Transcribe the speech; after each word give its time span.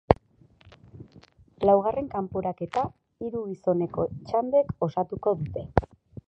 Laugarren 1.69 2.07
kanporaketa 2.13 2.85
hiru 3.27 3.43
gizoneko 3.51 4.07
txandek 4.31 4.75
osatuko 4.89 5.37
dute. 5.45 5.69